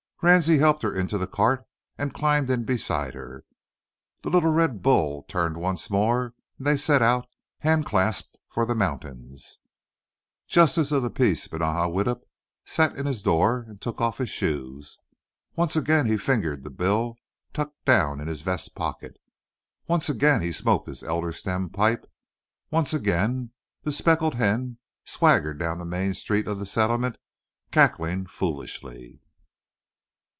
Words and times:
Ransie 0.23 0.59
helped 0.59 0.83
her 0.83 0.93
into 0.93 1.17
the 1.17 1.25
cart, 1.25 1.65
and 1.97 2.13
climbed 2.13 2.47
in 2.51 2.63
beside 2.63 3.15
her. 3.15 3.43
The 4.21 4.29
little 4.29 4.51
red 4.51 4.83
bull 4.83 5.23
turned 5.23 5.57
once 5.57 5.89
more, 5.89 6.35
and 6.59 6.67
they 6.67 6.77
set 6.77 7.01
out, 7.01 7.25
hand 7.57 7.87
clasped, 7.87 8.37
for 8.47 8.63
the 8.67 8.75
mountains. 8.75 9.57
Justice 10.47 10.91
of 10.91 11.01
the 11.01 11.09
peace 11.09 11.47
Benaja 11.47 11.89
Widdup 11.91 12.21
sat 12.65 12.95
in 12.97 13.07
his 13.07 13.23
door 13.23 13.65
and 13.67 13.81
took 13.81 13.99
off 13.99 14.19
his 14.19 14.29
shoes. 14.29 14.99
Once 15.55 15.75
again 15.75 16.05
he 16.05 16.17
fingered 16.17 16.63
the 16.63 16.69
bill 16.69 17.15
tucked 17.51 17.83
down 17.83 18.21
in 18.21 18.27
his 18.27 18.43
vest 18.43 18.75
pocket. 18.75 19.17
Once 19.87 20.07
again 20.07 20.41
he 20.41 20.51
smoked 20.51 20.85
his 20.85 21.01
elder 21.01 21.31
stem 21.31 21.67
pipe. 21.67 22.05
Once 22.69 22.93
again 22.93 23.49
the 23.81 23.91
speckled 23.91 24.35
hen 24.35 24.77
swaggered 25.03 25.57
down 25.57 25.79
the 25.79 25.83
main 25.83 26.13
street 26.13 26.47
of 26.47 26.59
the 26.59 26.67
"settlement," 26.67 27.17
cackling 27.71 28.27
foolishly. 28.27 29.19